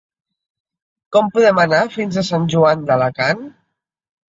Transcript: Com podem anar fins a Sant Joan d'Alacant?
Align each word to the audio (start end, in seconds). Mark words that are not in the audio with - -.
Com 1.17 1.29
podem 1.35 1.61
anar 1.65 1.83
fins 1.97 2.19
a 2.19 2.25
Sant 2.33 2.51
Joan 2.55 2.85
d'Alacant? 2.91 3.47